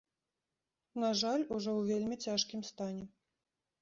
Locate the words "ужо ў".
1.55-1.93